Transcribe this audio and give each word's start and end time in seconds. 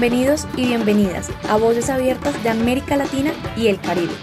Bienvenidos 0.00 0.48
y 0.56 0.64
bienvenidas 0.64 1.28
a 1.46 1.58
Voces 1.58 1.90
Abiertas 1.90 2.42
de 2.42 2.48
América 2.48 2.96
Latina 2.96 3.34
y 3.54 3.66
el 3.66 3.78
Caribe, 3.78 4.14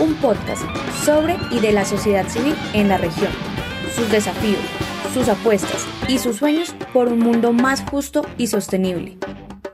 un 0.00 0.14
podcast 0.14 0.60
sobre 1.04 1.36
y 1.52 1.60
de 1.60 1.70
la 1.70 1.84
sociedad 1.84 2.26
civil 2.26 2.56
en 2.72 2.88
la 2.88 2.98
región, 2.98 3.30
sus 3.94 4.10
desafíos, 4.10 4.58
sus 5.14 5.28
apuestas 5.28 5.86
y 6.08 6.18
sus 6.18 6.38
sueños 6.38 6.74
por 6.92 7.06
un 7.06 7.20
mundo 7.20 7.52
más 7.52 7.80
justo 7.88 8.26
y 8.38 8.48
sostenible. 8.48 9.18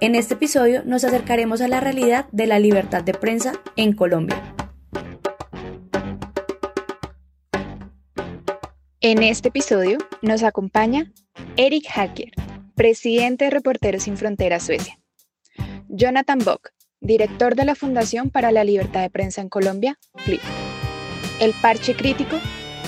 En 0.02 0.14
este 0.14 0.34
episodio 0.34 0.82
nos 0.84 1.04
acercaremos 1.04 1.62
a 1.62 1.68
la 1.68 1.80
realidad 1.80 2.26
de 2.32 2.46
la 2.46 2.58
libertad 2.58 3.02
de 3.02 3.14
prensa 3.14 3.54
en 3.76 3.94
Colombia. 3.94 4.54
En 9.00 9.22
este 9.22 9.48
episodio 9.48 9.96
nos 10.20 10.42
acompaña 10.42 11.14
Eric 11.56 11.86
Hacker, 11.88 12.32
presidente 12.74 13.46
de 13.46 13.50
Reporteros 13.52 14.02
Sin 14.02 14.18
Fronteras 14.18 14.62
Suecia. 14.62 14.98
Jonathan 15.96 16.40
Bock, 16.44 16.72
director 17.00 17.54
de 17.54 17.64
la 17.64 17.74
Fundación 17.74 18.28
para 18.28 18.52
la 18.52 18.64
Libertad 18.64 19.00
de 19.00 19.08
Prensa 19.08 19.40
en 19.40 19.48
Colombia, 19.48 19.98
FLIP. 20.16 20.42
El 21.40 21.54
Parche 21.54 21.96
Crítico 21.96 22.36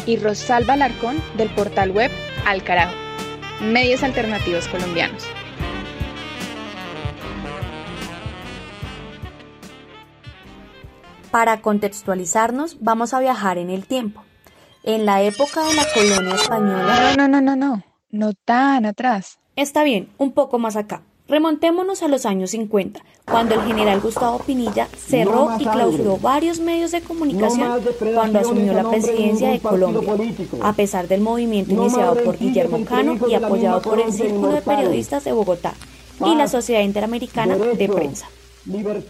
y 0.05 0.19
Rosalba 0.19 0.77
Larcón 0.77 1.17
del 1.39 1.49
portal 1.49 1.91
web 1.91 2.11
Al 2.45 2.63
Carajo, 2.63 2.95
medios 3.63 4.03
alternativos 4.03 4.69
colombianos. 4.69 5.25
Para 11.31 11.63
contextualizarnos, 11.63 12.77
vamos 12.81 13.15
a 13.15 13.21
viajar 13.21 13.57
en 13.57 13.71
el 13.71 13.87
tiempo. 13.87 14.23
En 14.83 15.07
la 15.07 15.23
época 15.23 15.65
de 15.65 15.75
la 15.75 15.85
colonia 15.95 16.35
española... 16.35 17.15
No, 17.17 17.27
no, 17.27 17.41
no, 17.41 17.41
no, 17.41 17.57
no, 17.57 17.85
no 18.11 18.35
tan 18.35 18.85
atrás. 18.85 19.39
Está 19.57 19.83
bien, 19.83 20.11
un 20.19 20.33
poco 20.33 20.59
más 20.59 20.77
acá. 20.77 21.03
Remontémonos 21.29 22.03
a 22.03 22.09
los 22.09 22.25
años 22.25 22.53
50, 22.53 23.05
cuando 23.27 23.55
el 23.55 23.61
general 23.63 24.01
Gustavo 24.01 24.39
Pinilla 24.39 24.89
cerró 24.97 25.51
y 25.59 25.65
clausuró 25.67 26.17
varios 26.17 26.59
medios 26.59 26.91
de 26.91 27.03
comunicación 27.03 27.83
cuando 28.15 28.39
asumió 28.39 28.73
la 28.73 28.89
presidencia 28.89 29.51
de 29.51 29.61
Colombia, 29.61 30.15
a 30.63 30.73
pesar 30.73 31.07
del 31.07 31.21
movimiento 31.21 31.75
iniciado 31.75 32.17
por 32.25 32.39
Guillermo 32.39 32.83
Cano 32.87 33.19
y 33.29 33.35
apoyado 33.35 33.83
por 33.83 34.01
el 34.01 34.11
Círculo 34.11 34.53
de 34.53 34.63
Periodistas 34.63 35.25
de 35.25 35.33
Bogotá 35.33 35.75
y 36.25 36.35
la 36.35 36.49
Sociedad 36.49 36.81
Interamericana 36.81 37.57
de 37.57 37.89
Prensa. 37.89 38.27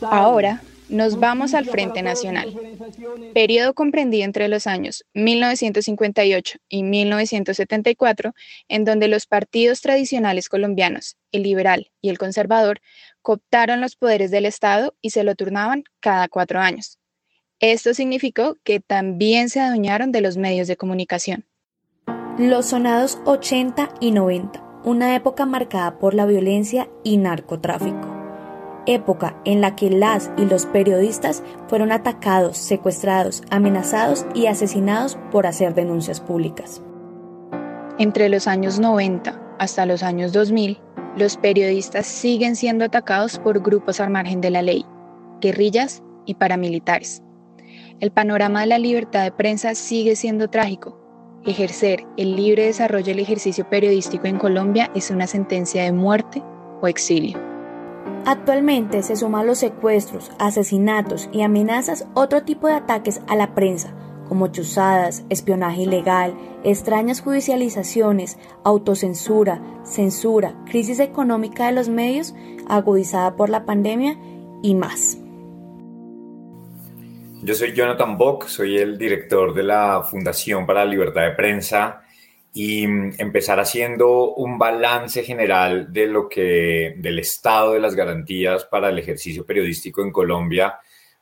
Ahora, 0.02 0.62
nos 0.88 1.20
vamos 1.20 1.54
al 1.54 1.66
Frente 1.66 2.02
Nacional, 2.02 2.54
periodo 3.34 3.74
comprendido 3.74 4.24
entre 4.24 4.48
los 4.48 4.66
años 4.66 5.04
1958 5.14 6.58
y 6.68 6.82
1974, 6.82 8.34
en 8.68 8.84
donde 8.84 9.08
los 9.08 9.26
partidos 9.26 9.80
tradicionales 9.80 10.48
colombianos, 10.48 11.16
el 11.32 11.42
liberal 11.42 11.90
y 12.00 12.08
el 12.08 12.18
conservador, 12.18 12.80
cooptaron 13.22 13.80
los 13.80 13.96
poderes 13.96 14.30
del 14.30 14.46
Estado 14.46 14.94
y 15.00 15.10
se 15.10 15.24
lo 15.24 15.34
turnaban 15.34 15.84
cada 16.00 16.28
cuatro 16.28 16.60
años. 16.60 16.98
Esto 17.60 17.92
significó 17.92 18.56
que 18.62 18.80
también 18.80 19.50
se 19.50 19.60
adueñaron 19.60 20.12
de 20.12 20.20
los 20.20 20.36
medios 20.36 20.68
de 20.68 20.76
comunicación. 20.76 21.44
Los 22.38 22.66
sonados 22.66 23.18
80 23.24 23.94
y 24.00 24.12
90, 24.12 24.62
una 24.84 25.16
época 25.16 25.44
marcada 25.44 25.98
por 25.98 26.14
la 26.14 26.24
violencia 26.24 26.88
y 27.02 27.16
narcotráfico 27.16 28.17
época 28.88 29.40
en 29.44 29.60
la 29.60 29.76
que 29.76 29.90
las 29.90 30.30
y 30.36 30.46
los 30.46 30.66
periodistas 30.66 31.42
fueron 31.68 31.92
atacados, 31.92 32.56
secuestrados, 32.56 33.42
amenazados 33.50 34.26
y 34.34 34.46
asesinados 34.46 35.18
por 35.30 35.46
hacer 35.46 35.74
denuncias 35.74 36.20
públicas. 36.20 36.82
Entre 37.98 38.28
los 38.28 38.46
años 38.46 38.80
90 38.80 39.56
hasta 39.58 39.86
los 39.86 40.02
años 40.02 40.32
2000, 40.32 40.80
los 41.16 41.36
periodistas 41.36 42.06
siguen 42.06 42.56
siendo 42.56 42.84
atacados 42.84 43.38
por 43.38 43.60
grupos 43.60 44.00
al 44.00 44.10
margen 44.10 44.40
de 44.40 44.50
la 44.50 44.62
ley, 44.62 44.86
guerrillas 45.40 46.02
y 46.24 46.34
paramilitares. 46.34 47.22
El 48.00 48.12
panorama 48.12 48.60
de 48.60 48.68
la 48.68 48.78
libertad 48.78 49.24
de 49.24 49.32
prensa 49.32 49.74
sigue 49.74 50.14
siendo 50.14 50.48
trágico. 50.48 50.96
Ejercer 51.44 52.06
el 52.16 52.36
libre 52.36 52.66
desarrollo 52.66 53.06
del 53.06 53.18
ejercicio 53.18 53.68
periodístico 53.68 54.26
en 54.26 54.38
Colombia 54.38 54.90
es 54.94 55.10
una 55.10 55.26
sentencia 55.26 55.82
de 55.82 55.92
muerte 55.92 56.42
o 56.80 56.86
exilio. 56.86 57.57
Actualmente 58.26 59.02
se 59.02 59.16
suman 59.16 59.46
los 59.46 59.58
secuestros, 59.58 60.30
asesinatos 60.38 61.28
y 61.32 61.42
amenazas 61.42 62.06
otro 62.14 62.42
tipo 62.42 62.66
de 62.66 62.74
ataques 62.74 63.20
a 63.26 63.36
la 63.36 63.54
prensa, 63.54 63.94
como 64.28 64.48
chuzadas, 64.48 65.24
espionaje 65.30 65.82
ilegal, 65.82 66.34
extrañas 66.62 67.22
judicializaciones, 67.22 68.38
autocensura, 68.64 69.62
censura, 69.84 70.54
crisis 70.66 71.00
económica 71.00 71.66
de 71.66 71.72
los 71.72 71.88
medios 71.88 72.34
agudizada 72.68 73.36
por 73.36 73.48
la 73.48 73.64
pandemia 73.64 74.18
y 74.62 74.74
más. 74.74 75.18
Yo 77.40 77.54
soy 77.54 77.72
Jonathan 77.72 78.18
Bock, 78.18 78.46
soy 78.48 78.78
el 78.78 78.98
director 78.98 79.54
de 79.54 79.62
la 79.62 80.02
Fundación 80.02 80.66
para 80.66 80.84
la 80.84 80.90
Libertad 80.90 81.22
de 81.22 81.30
Prensa 81.30 82.02
y 82.58 82.88
mm, 82.88 83.12
empezar 83.18 83.60
haciendo 83.60 84.34
un 84.34 84.58
balance 84.58 85.22
general 85.22 85.92
de 85.92 86.08
lo 86.08 86.28
que 86.28 86.94
del 86.96 87.20
estado 87.20 87.74
de 87.74 87.78
las 87.78 87.94
garantías 87.94 88.64
para 88.64 88.88
el 88.88 88.98
ejercicio 88.98 89.46
periodístico 89.46 90.02
en 90.02 90.10
Colombia 90.10 90.74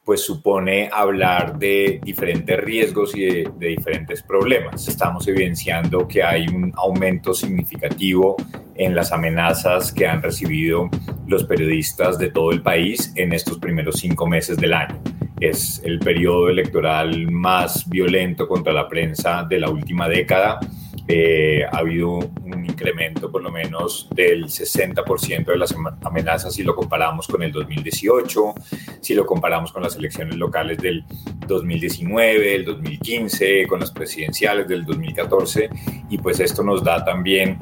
pues 0.02 0.22
supone 0.22 0.88
hablar 0.90 1.58
de 1.58 2.00
diferentes 2.02 2.58
riesgos 2.58 3.14
y 3.14 3.26
de, 3.26 3.50
de, 3.58 3.66
diferentes 3.66 4.22
problemas. 4.22 4.86
Estamos 4.86 5.26
evidenciando 5.26 6.06
que 6.06 6.22
hay 6.22 6.46
un 6.46 6.72
aumento 6.76 7.34
significativo 7.34 8.36
en 8.76 8.94
las 8.94 9.10
amenazas 9.12 9.92
que 9.92 10.06
han 10.06 10.22
recibido 10.22 10.88
los 11.26 11.42
periodistas 11.44 12.18
de 12.18 12.30
todo 12.30 12.52
el 12.52 12.62
país 12.62 13.12
en 13.16 13.32
estos 13.32 13.58
primeros 13.58 13.96
cinco 13.96 14.26
meses 14.26 14.56
del 14.56 14.74
año. 14.74 15.02
Es 15.40 15.82
el 15.84 15.98
periodo 15.98 16.48
electoral 16.48 17.30
más 17.30 17.86
violento 17.90 18.46
contra 18.48 18.72
la 18.72 18.88
prensa 18.88 19.44
de 19.44 19.58
la 19.58 19.68
última 19.68 20.08
década 20.08 20.60
eh, 21.08 21.64
ha 21.64 21.78
habido 21.78 22.18
un 22.18 22.64
incremento 22.64 23.30
por 23.30 23.42
lo 23.42 23.50
menos 23.50 24.08
del 24.14 24.46
60% 24.46 25.44
de 25.44 25.56
las 25.56 25.74
amenazas 26.02 26.54
si 26.54 26.62
lo 26.62 26.74
comparamos 26.74 27.26
con 27.28 27.42
el 27.42 27.52
2018, 27.52 28.54
si 29.00 29.14
lo 29.14 29.24
comparamos 29.24 29.72
con 29.72 29.82
las 29.82 29.96
elecciones 29.96 30.36
locales 30.36 30.78
del 30.78 31.04
2019, 31.46 32.54
el 32.56 32.64
2015, 32.64 33.66
con 33.66 33.80
las 33.80 33.92
presidenciales 33.92 34.66
del 34.66 34.84
2014 34.84 35.70
y 36.10 36.18
pues 36.18 36.40
esto 36.40 36.62
nos 36.62 36.82
da 36.82 37.04
también 37.04 37.58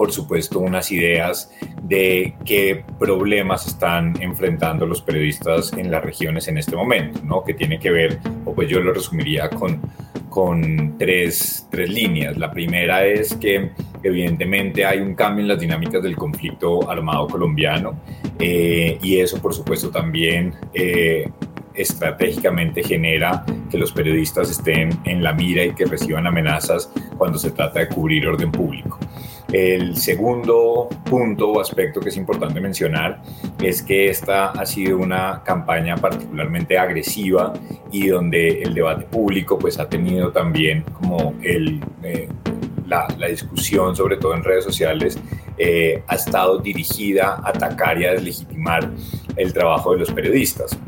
por 0.00 0.12
supuesto, 0.12 0.60
unas 0.60 0.90
ideas 0.92 1.50
de 1.82 2.34
qué 2.46 2.86
problemas 2.98 3.66
están 3.66 4.14
enfrentando 4.22 4.86
los 4.86 5.02
periodistas 5.02 5.74
en 5.74 5.90
las 5.90 6.02
regiones 6.02 6.48
en 6.48 6.56
este 6.56 6.74
momento, 6.74 7.20
¿no? 7.22 7.44
Que 7.44 7.52
tiene 7.52 7.78
que 7.78 7.90
ver, 7.90 8.18
o 8.46 8.54
pues 8.54 8.70
yo 8.70 8.80
lo 8.80 8.94
resumiría 8.94 9.50
con 9.50 9.78
con 10.30 10.96
tres, 10.96 11.66
tres, 11.70 11.90
líneas. 11.90 12.38
La 12.38 12.50
primera 12.50 13.04
es 13.04 13.34
que 13.34 13.72
evidentemente 14.02 14.86
hay 14.86 15.00
un 15.00 15.14
cambio 15.14 15.42
en 15.42 15.48
las 15.48 15.60
dinámicas 15.60 16.02
del 16.02 16.16
conflicto 16.16 16.88
armado 16.88 17.26
colombiano 17.26 18.00
eh, 18.38 18.96
y 19.02 19.18
eso 19.18 19.42
por 19.42 19.52
supuesto 19.52 19.90
también 19.90 20.54
eh, 20.72 21.28
estratégicamente 21.74 22.82
genera 22.82 23.44
que 23.70 23.76
los 23.76 23.92
periodistas 23.92 24.50
estén 24.50 24.98
en 25.04 25.22
la 25.22 25.32
mira 25.32 25.64
y 25.64 25.74
que 25.74 25.84
reciban 25.84 26.26
amenazas 26.26 26.90
cuando 27.18 27.38
se 27.38 27.50
trata 27.50 27.80
de 27.80 27.88
cubrir 27.88 28.26
orden 28.26 28.50
público. 28.50 28.98
El 29.52 29.96
segundo 29.96 30.88
punto 31.04 31.50
o 31.50 31.60
aspecto 31.60 32.00
que 32.00 32.10
es 32.10 32.16
importante 32.16 32.60
mencionar 32.60 33.20
es 33.60 33.82
que 33.82 34.08
esta 34.08 34.50
ha 34.50 34.64
sido 34.64 34.98
una 34.98 35.42
campaña 35.44 35.96
particularmente 35.96 36.78
agresiva 36.78 37.52
y 37.90 38.06
donde 38.06 38.62
el 38.62 38.74
debate 38.74 39.06
público 39.06 39.58
pues 39.58 39.78
ha 39.80 39.88
tenido 39.88 40.30
también 40.30 40.84
como 41.00 41.34
el, 41.42 41.80
eh, 42.04 42.28
la, 42.86 43.08
discusión, 43.28 43.96
sobre 43.96 44.16
todo 44.16 44.34
en 44.34 44.44
redes 44.44 44.64
sociales, 44.64 45.18
eh, 45.58 46.02
ha 46.06 46.14
estado 46.14 46.58
dirigida 46.58 47.34
a 47.34 47.48
atacar 47.48 48.00
y 48.00 48.06
a 48.06 48.12
deslegitimar 48.12 48.90
el 49.36 49.52
trabajo 49.52 49.92
de 49.92 49.98
los 49.98 50.12
periodistas. 50.12 50.78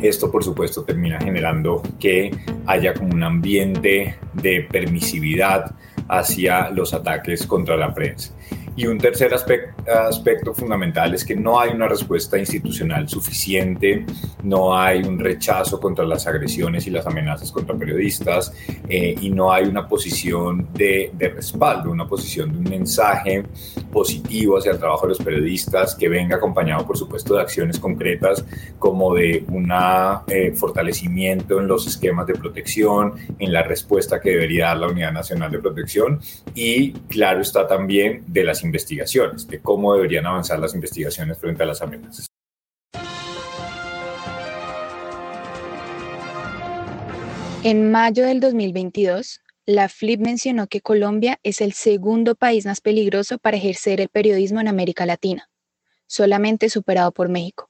Esto, 0.00 0.30
por 0.30 0.44
supuesto, 0.44 0.84
termina 0.84 1.18
generando 1.20 1.82
que 1.98 2.30
haya 2.66 2.94
como 2.94 3.14
un 3.14 3.22
ambiente 3.22 4.16
de 4.34 4.66
permisividad 4.70 5.74
hacia 6.08 6.70
los 6.70 6.94
ataques 6.94 7.46
contra 7.46 7.76
la 7.76 7.94
prensa. 7.94 8.32
Y 8.78 8.86
un 8.86 8.96
tercer 8.96 9.34
aspecto, 9.34 10.54
fundamental 10.54 11.12
es 11.12 11.24
que 11.24 11.34
no 11.34 11.58
hay 11.58 11.70
una 11.70 11.88
respuesta 11.88 12.38
institucional 12.38 13.08
suficiente, 13.08 14.06
no 14.44 14.78
hay 14.78 15.02
un 15.02 15.18
rechazo 15.18 15.80
contra 15.80 16.04
las 16.04 16.28
agresiones 16.28 16.86
y 16.86 16.90
las 16.90 17.04
amenazas 17.04 17.50
contra 17.50 17.76
periodistas 17.76 18.52
eh, 18.88 19.16
y 19.20 19.30
no 19.30 19.52
hay 19.52 19.64
una 19.64 19.88
posición 19.88 20.68
de, 20.74 21.10
de, 21.12 21.28
respaldo, 21.30 21.90
una 21.90 22.06
posición 22.06 22.52
de 22.52 22.58
un 22.58 22.70
mensaje 22.70 23.42
positivo 23.98 24.56
hacia 24.56 24.70
el 24.70 24.78
trabajo 24.78 25.06
de 25.06 25.08
los 25.08 25.18
periodistas, 25.18 25.96
que 25.96 26.08
venga 26.08 26.36
acompañado, 26.36 26.86
por 26.86 26.96
supuesto, 26.96 27.34
de 27.34 27.40
acciones 27.40 27.80
concretas 27.80 28.44
como 28.78 29.12
de 29.12 29.44
un 29.48 29.72
eh, 30.28 30.52
fortalecimiento 30.54 31.58
en 31.58 31.66
los 31.66 31.84
esquemas 31.88 32.28
de 32.28 32.34
protección, 32.34 33.14
en 33.40 33.52
la 33.52 33.64
respuesta 33.64 34.20
que 34.20 34.30
debería 34.30 34.66
dar 34.66 34.76
la 34.76 34.86
Unidad 34.86 35.10
Nacional 35.10 35.50
de 35.50 35.58
Protección 35.58 36.20
y, 36.54 36.92
claro, 37.08 37.40
está 37.40 37.66
también 37.66 38.22
de 38.28 38.44
las 38.44 38.62
investigaciones, 38.62 39.48
de 39.48 39.58
cómo 39.58 39.92
deberían 39.94 40.26
avanzar 40.26 40.60
las 40.60 40.76
investigaciones 40.76 41.36
frente 41.36 41.64
a 41.64 41.66
las 41.66 41.82
amenazas. 41.82 42.28
En 47.64 47.90
mayo 47.90 48.24
del 48.24 48.38
2022, 48.38 49.40
la 49.68 49.90
FLIP 49.90 50.20
mencionó 50.20 50.66
que 50.66 50.80
Colombia 50.80 51.38
es 51.42 51.60
el 51.60 51.74
segundo 51.74 52.34
país 52.34 52.64
más 52.64 52.80
peligroso 52.80 53.36
para 53.36 53.58
ejercer 53.58 54.00
el 54.00 54.08
periodismo 54.08 54.62
en 54.62 54.68
América 54.68 55.04
Latina, 55.04 55.50
solamente 56.06 56.70
superado 56.70 57.12
por 57.12 57.28
México. 57.28 57.68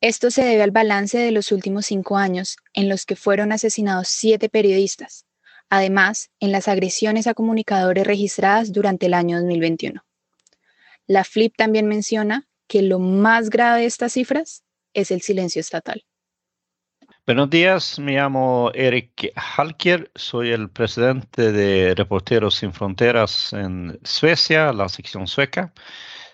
Esto 0.00 0.30
se 0.30 0.42
debe 0.42 0.62
al 0.62 0.70
balance 0.70 1.18
de 1.18 1.32
los 1.32 1.52
últimos 1.52 1.84
cinco 1.84 2.16
años, 2.16 2.56
en 2.72 2.88
los 2.88 3.04
que 3.04 3.14
fueron 3.14 3.52
asesinados 3.52 4.08
siete 4.08 4.48
periodistas, 4.48 5.26
además 5.68 6.30
en 6.40 6.50
las 6.50 6.66
agresiones 6.66 7.26
a 7.26 7.34
comunicadores 7.34 8.06
registradas 8.06 8.72
durante 8.72 9.04
el 9.04 9.12
año 9.12 9.36
2021. 9.36 10.02
La 11.06 11.24
FLIP 11.24 11.56
también 11.58 11.88
menciona 11.88 12.48
que 12.68 12.80
lo 12.80 12.98
más 12.98 13.50
grave 13.50 13.80
de 13.80 13.86
estas 13.86 14.14
cifras 14.14 14.64
es 14.94 15.10
el 15.10 15.20
silencio 15.20 15.60
estatal. 15.60 16.06
Buenos 17.26 17.50
días, 17.50 17.98
me 17.98 18.14
llamo 18.14 18.70
Eric 18.74 19.32
Halkier, 19.36 20.10
soy 20.14 20.50
el 20.50 20.70
presidente 20.70 21.52
de 21.52 21.94
Reporteros 21.94 22.56
Sin 22.56 22.72
Fronteras 22.72 23.52
en 23.52 24.00
Suecia, 24.02 24.72
la 24.72 24.88
sección 24.88 25.26
sueca. 25.26 25.72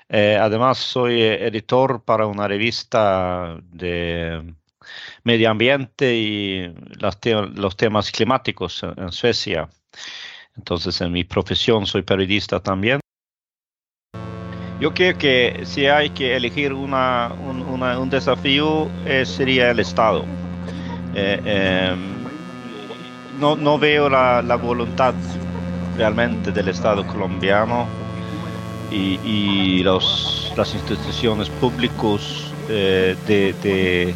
Eh, 0.09 0.39
además, 0.41 0.79
soy 0.79 1.21
editor 1.21 2.05
para 2.05 2.27
una 2.27 2.47
revista 2.47 3.59
de 3.63 4.55
medio 5.25 5.51
ambiente 5.51 6.15
y 6.15 6.73
los 7.01 7.77
temas 7.77 8.11
climáticos 8.13 8.83
en 8.97 9.11
Suecia. 9.11 9.69
Entonces, 10.57 11.01
en 11.01 11.11
mi 11.11 11.25
profesión 11.25 11.85
soy 11.85 12.03
periodista 12.03 12.61
también. 12.61 13.01
Yo 14.81 14.95
creo 14.95 15.19
que 15.19 15.63
si 15.65 15.87
hay 15.87 16.11
que 16.11 16.37
elegir 16.37 16.73
un, 16.73 18.09
desafío, 18.09 18.89
eh, 19.05 19.27
sería 19.27 19.73
el 19.73 19.81
Estado 19.81 20.25
eh, 21.19 21.41
em, 21.47 21.99
no, 23.41 23.79
veo 23.79 24.11
la, 24.11 24.57
voluntad 24.57 25.15
realmente 25.97 26.53
del 26.53 26.69
Estado 26.69 27.07
colombiano 27.07 27.87
y, 28.91 29.83
las 29.83 30.75
instituciones 30.75 31.49
públicas 31.49 32.53
eh, 32.69 33.17
de, 33.27 33.55
de 33.63 34.15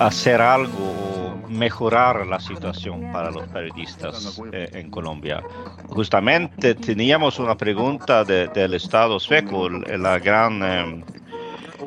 hacer 0.00 0.40
algo 0.40 0.84
o 0.84 1.48
mejorar 1.48 2.26
la 2.26 2.40
situación 2.40 3.12
para 3.12 3.30
los 3.30 3.46
periodistas 3.48 4.40
eh, 4.52 4.68
en 4.72 4.90
Colombia. 4.90 5.42
Justamente 5.88 6.74
teníamos 6.74 7.38
una 7.38 7.56
pregunta 7.56 8.24
del 8.24 8.74
Estado 8.74 9.20
sueco, 9.20 9.68
la 9.68 10.18
gran 10.18 10.62
em, 10.62 11.02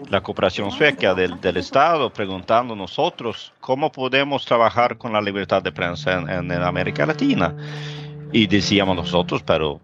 la 0.09 0.21
cooperación 0.21 0.71
sueca 0.71 1.13
del, 1.13 1.39
del, 1.41 1.57
Estado 1.57 2.11
preguntando 2.11 2.75
nosotros 2.75 3.53
cómo 3.59 3.91
podemos 3.91 4.45
trabajar 4.45 4.97
con 4.97 5.13
la 5.13 5.21
libertad 5.21 5.61
de 5.61 5.71
prensa 5.71 6.19
en, 6.19 6.29
en, 6.29 6.51
América 6.51 7.05
Latina. 7.05 7.55
Y 8.31 8.47
decíamos 8.47 8.95
nosotros, 8.95 9.43
pero 9.43 9.79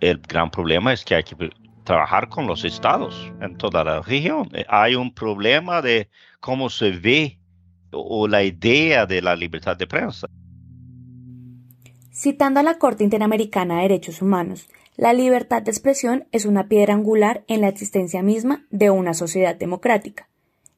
el 0.00 0.18
gran 0.18 0.50
problema 0.50 0.92
es 0.92 1.04
que 1.04 1.14
hay 1.14 1.24
que 1.24 1.50
trabajar 1.84 2.28
con 2.28 2.46
los 2.46 2.64
estados 2.64 3.32
en 3.40 3.56
toda 3.56 3.84
la 3.84 4.02
región. 4.02 4.48
Hay 4.68 4.94
un 4.94 5.12
problema 5.12 5.82
de 5.82 6.08
cómo 6.40 6.70
se 6.70 6.90
ve 6.90 7.38
o 7.90 8.26
la 8.26 8.42
idea 8.42 9.06
de 9.06 9.20
la 9.20 9.36
libertad 9.36 9.76
de 9.76 9.86
prensa. 9.86 10.26
Citando 12.10 12.60
a 12.60 12.62
la 12.62 12.78
Corte 12.78 13.04
Interamericana 13.04 13.76
de 13.76 13.82
Derechos 13.82 14.22
Humanos, 14.22 14.68
la 14.96 15.14
libertad 15.14 15.62
de 15.62 15.70
expresión 15.70 16.26
es 16.32 16.44
una 16.44 16.68
piedra 16.68 16.92
angular 16.92 17.44
en 17.48 17.62
la 17.62 17.68
existencia 17.68 18.22
misma 18.22 18.66
de 18.70 18.90
una 18.90 19.14
sociedad 19.14 19.56
democrática. 19.56 20.28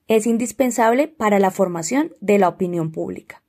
Es 0.06 0.26
indispensable 0.26 1.08
para 1.08 1.40
la 1.40 1.50
formación 1.50 2.12
de 2.20 2.38
la 2.38 2.48
opinión 2.48 2.92
pública. 2.92 3.42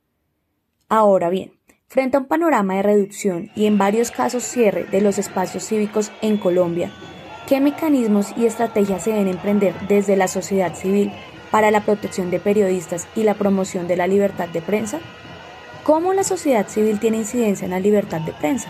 Ahora 0.88 1.30
bien, 1.30 1.52
frente 1.86 2.16
a 2.16 2.20
un 2.20 2.26
panorama 2.26 2.74
de 2.74 2.82
reducción 2.82 3.50
y 3.54 3.66
en 3.66 3.78
varios 3.78 4.10
casos 4.10 4.42
cierre 4.42 4.84
de 4.84 5.00
los 5.00 5.18
espacios 5.18 5.64
cívicos 5.64 6.10
en 6.20 6.36
Colombia, 6.36 6.90
¿qué 7.48 7.60
mecanismos 7.60 8.34
y 8.36 8.46
estrategias 8.46 9.04
se 9.04 9.10
deben 9.10 9.28
emprender 9.28 9.72
desde 9.86 10.16
la 10.16 10.26
sociedad 10.26 10.74
civil 10.74 11.12
para 11.52 11.70
la 11.70 11.84
protección 11.84 12.32
de 12.32 12.40
periodistas 12.40 13.06
y 13.14 13.22
la 13.22 13.34
promoción 13.34 13.86
de 13.86 13.96
la 13.96 14.08
libertad 14.08 14.48
de 14.48 14.62
prensa? 14.62 14.98
¿Cómo 15.84 16.12
la 16.12 16.24
sociedad 16.24 16.66
civil 16.66 16.98
tiene 16.98 17.18
incidencia 17.18 17.66
en 17.66 17.70
la 17.70 17.78
libertad 17.78 18.20
de 18.22 18.32
prensa? 18.32 18.68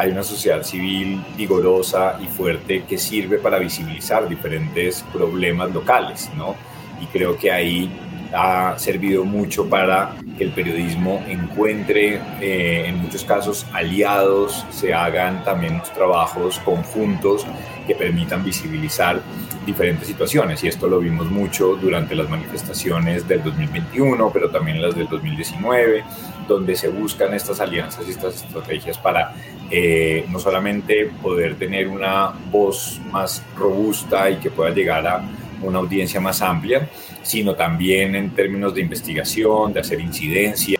Hay 0.00 0.12
una 0.12 0.22
sociedad 0.22 0.62
civil 0.62 1.22
vigorosa 1.36 2.18
y 2.22 2.26
fuerte 2.26 2.84
que 2.88 2.96
sirve 2.96 3.36
para 3.36 3.58
visibilizar 3.58 4.26
diferentes 4.26 5.04
problemas 5.12 5.74
locales, 5.74 6.30
¿no? 6.38 6.56
Y 7.02 7.06
creo 7.06 7.36
que 7.36 7.52
ahí 7.52 7.90
ha 8.32 8.78
servido 8.78 9.24
mucho 9.24 9.68
para 9.68 10.14
que 10.38 10.44
el 10.44 10.50
periodismo 10.52 11.22
encuentre 11.28 12.20
eh, 12.40 12.86
en 12.86 12.96
muchos 13.02 13.24
casos 13.24 13.66
aliados, 13.72 14.64
se 14.70 14.94
hagan 14.94 15.44
también 15.44 15.82
trabajos 15.94 16.58
conjuntos 16.60 17.46
que 17.86 17.94
permitan 17.94 18.44
visibilizar 18.44 19.20
diferentes 19.66 20.06
situaciones. 20.06 20.62
Y 20.64 20.68
esto 20.68 20.88
lo 20.88 21.00
vimos 21.00 21.30
mucho 21.30 21.76
durante 21.76 22.14
las 22.14 22.28
manifestaciones 22.28 23.26
del 23.26 23.42
2021, 23.42 24.30
pero 24.32 24.50
también 24.50 24.80
las 24.80 24.94
del 24.94 25.08
2019, 25.08 26.04
donde 26.48 26.76
se 26.76 26.88
buscan 26.88 27.34
estas 27.34 27.60
alianzas 27.60 28.06
y 28.06 28.10
estas 28.10 28.36
estrategias 28.44 28.98
para 28.98 29.32
eh, 29.70 30.26
no 30.30 30.38
solamente 30.38 31.10
poder 31.22 31.56
tener 31.56 31.88
una 31.88 32.32
voz 32.50 33.00
más 33.10 33.42
robusta 33.56 34.30
y 34.30 34.36
que 34.36 34.50
pueda 34.50 34.70
llegar 34.70 35.06
a 35.06 35.22
una 35.62 35.78
audiencia 35.78 36.20
más 36.20 36.42
amplia, 36.42 36.88
sino 37.22 37.54
también 37.54 38.14
en 38.14 38.30
términos 38.34 38.74
de 38.74 38.80
investigación, 38.80 39.72
de 39.72 39.80
hacer 39.80 40.00
incidencia. 40.00 40.78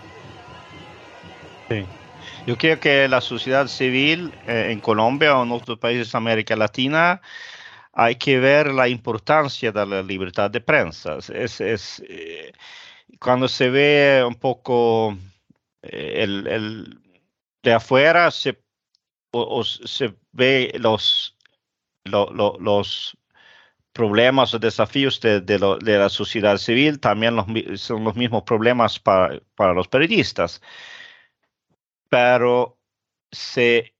Sí. 1.68 1.84
Yo 2.46 2.56
creo 2.56 2.80
que 2.80 3.06
la 3.08 3.20
sociedad 3.20 3.68
civil 3.68 4.32
eh, 4.46 4.68
en 4.70 4.80
Colombia 4.80 5.36
o 5.36 5.44
en 5.44 5.52
otros 5.52 5.78
países 5.78 6.10
de 6.10 6.18
América 6.18 6.56
Latina 6.56 7.20
hay 7.92 8.16
que 8.16 8.38
ver 8.38 8.72
la 8.72 8.88
importancia 8.88 9.72
de 9.72 9.86
la 9.86 10.02
libertad 10.02 10.50
de 10.50 10.60
prensa. 10.60 11.18
Es, 11.18 11.60
es 11.60 12.02
eh, 12.08 12.52
cuando 13.18 13.46
se 13.46 13.68
ve 13.68 14.24
un 14.26 14.36
poco 14.36 15.16
el, 15.82 16.46
el, 16.46 16.98
de 17.62 17.72
afuera, 17.72 18.30
se 18.30 18.58
o, 19.32 19.64
se 19.64 20.14
ve 20.32 20.72
los, 20.78 21.36
los 22.04 23.16
problemas 23.92 24.54
o 24.54 24.58
desafíos 24.58 25.20
de, 25.20 25.40
de, 25.40 25.58
la 25.98 26.08
sociedad 26.08 26.56
civil, 26.58 27.00
también 27.00 27.36
los, 27.36 27.46
son 27.80 28.04
los 28.04 28.16
mismos 28.16 28.44
problemas 28.44 28.98
para, 28.98 29.40
para 29.54 29.74
los 29.74 29.88
periodistas. 29.88 30.60
Pero 32.08 32.78
se 33.30 33.94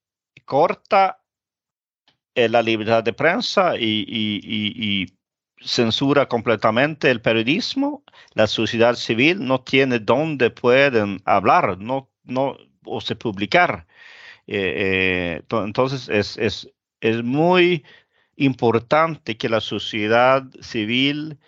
corta 0.45 1.21
eh, 2.35 2.49
la 2.49 2.63
libertad 2.63 3.03
de 3.05 3.13
prensa 3.13 3.77
y, 3.77 4.05
y, 4.09 4.41
y, 4.45 5.17
censura 5.63 6.27
completamente 6.27 7.11
el 7.11 7.21
periodismo, 7.21 8.03
la 8.33 8.47
sociedad 8.47 8.95
civil 8.95 9.45
no 9.45 9.61
tiene 9.61 9.99
dónde 9.99 10.49
pueden 10.49 11.21
hablar 11.27 11.77
no, 11.79 12.11
no, 12.25 12.57
o 12.85 13.01
se 13.03 13.15
publicar. 13.15 13.87
Eh, 14.47 15.43
eh, 15.43 15.43
entonces 15.51 16.09
es, 16.09 16.39
es, 16.39 16.73
es 17.01 17.23
muy 17.23 17.85
importante 18.41 19.37
que 19.37 19.51
la 19.51 19.61
sociedad 19.61 20.43
civil 20.63 21.39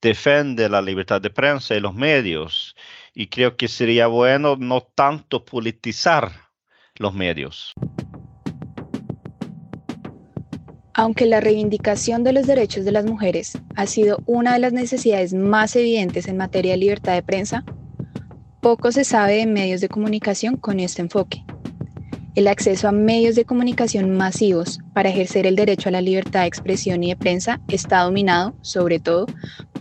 defiende 0.00 0.68
la 0.68 0.80
libertad 0.80 1.20
de 1.20 1.30
prensa 1.30 1.74
y 1.74 1.80
los 1.80 1.94
medios. 1.94 2.74
Y 3.14 3.26
creo 3.26 3.56
que 3.56 3.68
sería 3.68 4.06
bueno 4.06 4.56
no 4.56 4.80
tanto 4.80 5.44
politizar 5.44 6.32
los 6.96 7.14
medios. 7.14 7.74
Aunque 10.94 11.26
la 11.26 11.40
reivindicación 11.40 12.24
de 12.24 12.32
los 12.32 12.46
derechos 12.46 12.84
de 12.84 12.92
las 12.92 13.04
mujeres 13.04 13.58
ha 13.76 13.86
sido 13.86 14.18
una 14.26 14.54
de 14.54 14.58
las 14.58 14.72
necesidades 14.72 15.34
más 15.34 15.76
evidentes 15.76 16.26
en 16.26 16.38
materia 16.38 16.72
de 16.72 16.78
libertad 16.78 17.12
de 17.12 17.22
prensa, 17.22 17.62
poco 18.62 18.90
se 18.90 19.04
sabe 19.04 19.34
de 19.36 19.46
medios 19.46 19.80
de 19.80 19.88
comunicación 19.88 20.56
con 20.56 20.80
este 20.80 21.02
enfoque. 21.02 21.44
El 22.38 22.46
acceso 22.46 22.86
a 22.86 22.92
medios 22.92 23.34
de 23.34 23.44
comunicación 23.44 24.16
masivos 24.16 24.78
para 24.94 25.08
ejercer 25.08 25.44
el 25.44 25.56
derecho 25.56 25.88
a 25.88 25.90
la 25.90 26.00
libertad 26.00 26.42
de 26.42 26.46
expresión 26.46 27.02
y 27.02 27.08
de 27.08 27.16
prensa 27.16 27.60
está 27.66 28.04
dominado, 28.04 28.54
sobre 28.60 29.00
todo, 29.00 29.26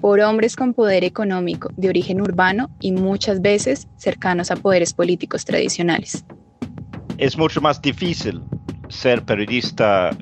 por 0.02 0.20
hombres 0.22 0.56
con 0.56 0.74
poder 0.74 1.04
económico 1.04 1.70
de 1.78 1.90
origen 1.90 2.20
urbano 2.20 2.72
y 2.80 2.94
muchas 2.94 3.42
veces 3.42 3.88
cercanos 3.98 4.50
a 4.50 4.56
poderes 4.56 4.92
políticos 4.92 5.46
tradicionales. 5.46 6.26
Es 7.20 7.38
mucho 7.38 7.62
más 7.62 7.80
difícil 7.80 8.42
ser 8.90 9.24
periodista 9.24 10.18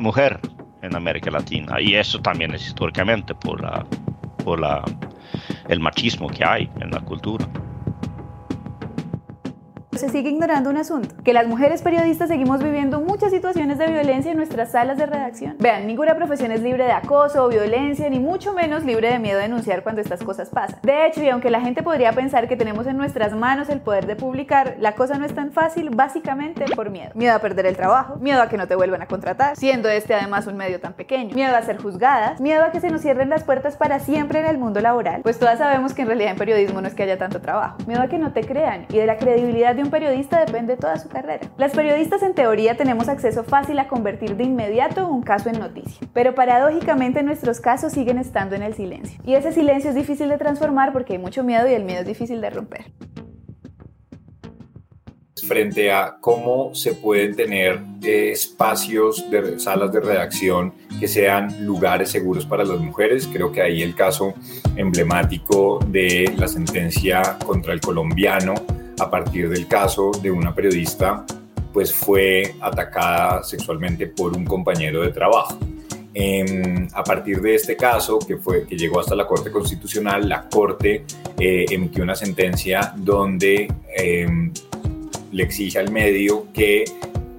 mujer 0.00 0.40
en 0.82 0.96
América 0.96 1.30
Latina 1.30 1.80
y 1.80 1.94
eso 1.94 2.20
también 2.20 2.52
es 2.54 2.66
históricamente 2.66 3.36
por, 3.36 3.62
la, 3.62 3.86
por 4.44 4.58
la, 4.58 4.82
el 5.68 5.78
machismo 5.78 6.26
que 6.26 6.44
hay 6.44 6.68
en 6.80 6.90
la 6.90 6.98
cultura 7.02 7.48
se 9.98 10.08
sigue 10.08 10.30
ignorando 10.30 10.70
un 10.70 10.76
asunto, 10.76 11.14
que 11.24 11.32
las 11.32 11.46
mujeres 11.46 11.82
periodistas 11.82 12.28
seguimos 12.28 12.62
viviendo 12.62 13.00
muchas 13.00 13.30
situaciones 13.30 13.78
de 13.78 13.88
violencia 13.88 14.30
en 14.30 14.36
nuestras 14.36 14.70
salas 14.70 14.96
de 14.96 15.06
redacción. 15.06 15.56
Vean, 15.58 15.86
ninguna 15.86 16.14
profesión 16.14 16.52
es 16.52 16.62
libre 16.62 16.84
de 16.84 16.92
acoso 16.92 17.44
o 17.44 17.48
violencia, 17.48 18.08
ni 18.08 18.20
mucho 18.20 18.52
menos 18.52 18.84
libre 18.84 19.10
de 19.10 19.18
miedo 19.18 19.38
a 19.38 19.42
denunciar 19.42 19.82
cuando 19.82 20.00
estas 20.00 20.22
cosas 20.22 20.50
pasan. 20.50 20.78
De 20.82 21.06
hecho, 21.06 21.22
y 21.22 21.28
aunque 21.28 21.50
la 21.50 21.60
gente 21.60 21.82
podría 21.82 22.12
pensar 22.12 22.48
que 22.48 22.56
tenemos 22.56 22.86
en 22.86 22.96
nuestras 22.96 23.34
manos 23.34 23.68
el 23.68 23.80
poder 23.80 24.06
de 24.06 24.16
publicar, 24.16 24.76
la 24.78 24.92
cosa 24.92 25.18
no 25.18 25.26
es 25.26 25.34
tan 25.34 25.50
fácil 25.50 25.90
básicamente 25.90 26.64
por 26.76 26.90
miedo. 26.90 27.10
Miedo 27.14 27.34
a 27.34 27.40
perder 27.40 27.66
el 27.66 27.76
trabajo, 27.76 28.16
miedo 28.16 28.40
a 28.40 28.48
que 28.48 28.56
no 28.56 28.68
te 28.68 28.76
vuelvan 28.76 29.02
a 29.02 29.06
contratar, 29.06 29.56
siendo 29.56 29.88
este 29.88 30.14
además 30.14 30.46
un 30.46 30.56
medio 30.56 30.80
tan 30.80 30.92
pequeño, 30.92 31.34
miedo 31.34 31.56
a 31.56 31.62
ser 31.62 31.78
juzgadas, 31.78 32.40
miedo 32.40 32.64
a 32.64 32.70
que 32.70 32.80
se 32.80 32.90
nos 32.90 33.02
cierren 33.02 33.28
las 33.28 33.42
puertas 33.42 33.76
para 33.76 33.98
siempre 33.98 34.38
en 34.40 34.46
el 34.46 34.58
mundo 34.58 34.80
laboral, 34.80 35.22
pues 35.22 35.38
todas 35.38 35.58
sabemos 35.58 35.94
que 35.94 36.02
en 36.02 36.08
realidad 36.08 36.30
en 36.30 36.38
periodismo 36.38 36.80
no 36.80 36.88
es 36.88 36.94
que 36.94 37.02
haya 37.02 37.18
tanto 37.18 37.40
trabajo, 37.40 37.78
miedo 37.86 38.02
a 38.02 38.08
que 38.08 38.18
no 38.18 38.32
te 38.32 38.42
crean 38.42 38.86
y 38.90 38.96
de 38.96 39.06
la 39.06 39.16
credibilidad 39.16 39.74
de 39.74 39.82
un 39.82 39.87
periodista 39.90 40.44
depende 40.44 40.76
toda 40.76 40.98
su 40.98 41.08
carrera. 41.08 41.50
Las 41.56 41.72
periodistas 41.72 42.22
en 42.22 42.34
teoría 42.34 42.76
tenemos 42.76 43.08
acceso 43.08 43.44
fácil 43.44 43.78
a 43.78 43.88
convertir 43.88 44.36
de 44.36 44.44
inmediato 44.44 45.08
un 45.08 45.22
caso 45.22 45.48
en 45.48 45.58
noticia, 45.58 46.06
pero 46.12 46.34
paradójicamente 46.34 47.22
nuestros 47.22 47.60
casos 47.60 47.92
siguen 47.92 48.18
estando 48.18 48.56
en 48.56 48.62
el 48.62 48.74
silencio. 48.74 49.20
Y 49.24 49.34
ese 49.34 49.52
silencio 49.52 49.90
es 49.90 49.96
difícil 49.96 50.28
de 50.28 50.38
transformar 50.38 50.92
porque 50.92 51.14
hay 51.14 51.18
mucho 51.18 51.42
miedo 51.44 51.68
y 51.68 51.74
el 51.74 51.84
miedo 51.84 52.00
es 52.00 52.06
difícil 52.06 52.40
de 52.40 52.50
romper 52.50 52.86
frente 55.48 55.90
a 55.90 56.18
cómo 56.20 56.74
se 56.74 56.94
pueden 56.94 57.34
tener 57.34 57.80
eh, 58.02 58.32
espacios 58.32 59.28
de 59.30 59.58
salas 59.58 59.90
de 59.92 60.00
redacción 60.00 60.74
que 61.00 61.08
sean 61.08 61.64
lugares 61.64 62.10
seguros 62.10 62.44
para 62.44 62.64
las 62.64 62.78
mujeres. 62.78 63.28
Creo 63.32 63.50
que 63.50 63.62
ahí 63.62 63.82
el 63.82 63.94
caso 63.94 64.34
emblemático 64.76 65.80
de 65.88 66.32
la 66.36 66.46
sentencia 66.46 67.38
contra 67.44 67.72
el 67.72 67.80
colombiano 67.80 68.54
a 69.00 69.10
partir 69.10 69.48
del 69.48 69.66
caso 69.66 70.10
de 70.22 70.30
una 70.30 70.54
periodista 70.54 71.24
pues 71.72 71.92
fue 71.92 72.54
atacada 72.60 73.42
sexualmente 73.44 74.06
por 74.06 74.36
un 74.36 74.44
compañero 74.44 75.02
de 75.02 75.12
trabajo. 75.12 75.58
Em, 76.14 76.88
a 76.92 77.04
partir 77.04 77.40
de 77.40 77.54
este 77.54 77.76
caso, 77.76 78.18
que, 78.18 78.36
fue, 78.38 78.66
que 78.66 78.76
llegó 78.76 78.98
hasta 78.98 79.14
la 79.14 79.26
Corte 79.26 79.52
Constitucional, 79.52 80.28
la 80.28 80.48
Corte 80.48 81.04
eh, 81.38 81.66
emitió 81.70 82.02
una 82.02 82.16
sentencia 82.16 82.92
donde 82.96 83.72
em, 83.96 84.52
le 85.30 85.42
exige 85.42 85.78
al 85.78 85.92
medio 85.92 86.50
que 86.52 86.84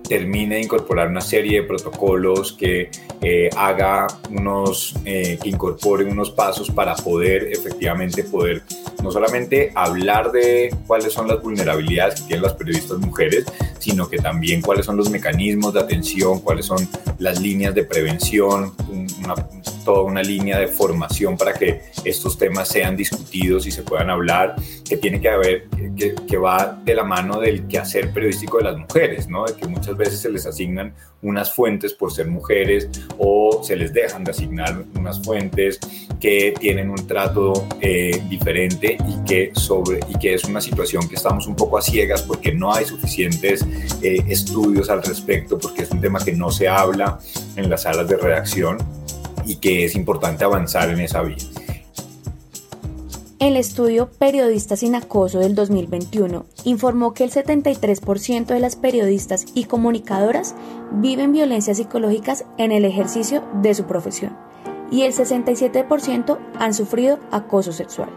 termine 0.09 0.55
de 0.55 0.61
incorporar 0.61 1.07
una 1.07 1.21
serie 1.21 1.61
de 1.61 1.67
protocolos, 1.67 2.53
que 2.53 2.89
eh, 3.21 3.49
haga 3.55 4.07
unos, 4.31 4.95
eh, 5.05 5.37
que 5.41 5.49
incorpore 5.49 6.03
unos 6.03 6.31
pasos 6.31 6.71
para 6.71 6.95
poder 6.95 7.43
efectivamente 7.51 8.23
poder 8.23 8.63
no 9.03 9.11
solamente 9.11 9.71
hablar 9.75 10.31
de 10.31 10.75
cuáles 10.87 11.13
son 11.13 11.27
las 11.27 11.41
vulnerabilidades 11.41 12.21
que 12.21 12.27
tienen 12.27 12.43
las 12.43 12.53
periodistas 12.53 12.97
mujeres, 12.97 13.45
sino 13.77 14.09
que 14.09 14.17
también 14.17 14.61
cuáles 14.61 14.85
son 14.85 14.97
los 14.97 15.09
mecanismos 15.09 15.73
de 15.73 15.79
atención, 15.79 16.39
cuáles 16.39 16.65
son 16.65 16.87
las 17.19 17.39
líneas 17.39 17.75
de 17.75 17.83
prevención, 17.83 18.73
una, 19.23 19.35
toda 19.89 20.03
una 20.03 20.21
línea 20.21 20.59
de 20.59 20.67
formación 20.67 21.35
para 21.35 21.51
que 21.53 21.81
estos 22.05 22.37
temas 22.37 22.67
sean 22.67 22.95
discutidos 22.95 23.65
y 23.65 23.71
se 23.71 23.81
puedan 23.81 24.11
hablar, 24.11 24.55
que 24.87 24.97
tiene 24.97 25.19
que 25.19 25.29
haber, 25.29 25.67
que, 25.97 26.37
va 26.37 26.79
de 26.85 26.93
la 26.93 27.03
mano 27.03 27.39
del 27.39 27.67
quehacer 27.67 28.11
periodístico 28.11 28.59
de 28.59 28.65
las 28.65 28.77
mujeres, 28.77 29.27
¿no? 29.27 29.45
De 29.45 29.55
que 29.55 29.67
muchas 29.67 29.97
veces 29.97 30.19
se 30.19 30.29
les 30.29 30.45
asignan 30.45 30.93
unas 31.23 31.55
fuentes 31.55 31.93
por 31.93 32.13
ser 32.13 32.27
mujeres 32.27 32.87
o 33.17 33.63
se 33.63 33.75
les 33.75 33.91
dejan 33.91 34.23
de 34.23 34.29
asignar 34.29 34.85
unas 34.95 35.23
fuentes 35.23 35.79
que 36.19 36.53
tienen 36.59 36.91
un 36.91 37.07
trato 37.07 37.67
eh, 37.81 38.21
diferente 38.29 38.95
y 39.07 39.25
que, 39.25 39.51
sobre, 39.55 40.01
y 40.07 40.19
que 40.19 40.35
es 40.35 40.43
una 40.43 40.61
situación 40.61 41.09
que 41.09 41.15
estamos 41.15 41.47
un 41.47 41.55
poco 41.55 41.79
a 41.79 41.81
ciegas 41.81 42.21
porque 42.21 42.53
no 42.53 42.71
hay 42.71 42.85
suficientes 42.85 43.65
eh, 44.03 44.23
estudios 44.27 44.91
al 44.91 45.01
respecto, 45.01 45.57
porque 45.57 45.81
es 45.81 45.89
un 45.89 45.99
tema 45.99 46.23
que 46.23 46.33
no 46.33 46.51
se 46.51 46.67
habla 46.67 47.19
en 47.55 47.71
las 47.71 47.81
salas 47.81 48.07
de 48.07 48.17
redacción 48.17 48.77
y 49.49 49.55
que 49.55 49.83
es 49.83 49.95
importante 49.95 50.45
avanzar 50.45 50.91
en 50.91 50.99
esa 50.99 51.23
vía. 51.23 51.37
El 53.39 53.57
estudio 53.57 54.09
Periodistas 54.19 54.81
sin 54.81 54.93
Acoso 54.93 55.39
del 55.39 55.55
2021 55.55 56.45
informó 56.65 57.15
que 57.15 57.23
el 57.23 57.31
73% 57.31 58.45
de 58.45 58.59
las 58.59 58.75
periodistas 58.75 59.47
y 59.55 59.63
comunicadoras 59.63 60.53
viven 60.91 61.31
violencias 61.31 61.77
psicológicas 61.77 62.45
en 62.59 62.71
el 62.71 62.85
ejercicio 62.85 63.43
de 63.63 63.73
su 63.73 63.85
profesión 63.85 64.37
y 64.91 65.01
el 65.01 65.13
67% 65.13 66.37
han 66.59 66.73
sufrido 66.75 67.17
acoso 67.31 67.71
sexual. 67.71 68.09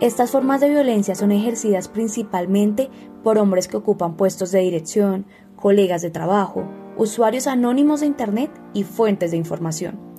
Estas 0.00 0.32
formas 0.32 0.60
de 0.60 0.70
violencia 0.70 1.14
son 1.14 1.30
ejercidas 1.30 1.86
principalmente 1.86 2.90
por 3.22 3.38
hombres 3.38 3.68
que 3.68 3.76
ocupan 3.76 4.16
puestos 4.16 4.50
de 4.50 4.60
dirección, 4.60 5.26
colegas 5.54 6.02
de 6.02 6.10
trabajo, 6.10 6.64
usuarios 6.96 7.46
anónimos 7.46 8.00
de 8.00 8.06
Internet 8.06 8.50
y 8.74 8.82
fuentes 8.82 9.30
de 9.30 9.36
información. 9.36 10.15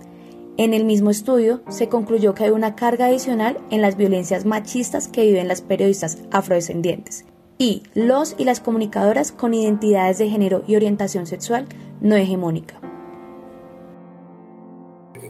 En 0.59 0.73
el 0.73 0.85
mismo 0.85 1.11
estudio 1.11 1.61
se 1.69 1.87
concluyó 1.87 2.33
que 2.33 2.45
hay 2.45 2.49
una 2.49 2.75
carga 2.75 3.05
adicional 3.05 3.59
en 3.69 3.83
las 3.83 3.95
violencias 3.95 4.43
machistas 4.43 5.07
que 5.07 5.23
viven 5.23 5.47
las 5.47 5.61
periodistas 5.61 6.17
afrodescendientes 6.31 7.27
y 7.59 7.83
los 7.93 8.33
y 8.39 8.43
las 8.43 8.59
comunicadoras 8.59 9.31
con 9.31 9.53
identidades 9.53 10.17
de 10.17 10.29
género 10.29 10.63
y 10.67 10.75
orientación 10.75 11.27
sexual 11.27 11.67
no 12.01 12.15
hegemónica. 12.15 12.81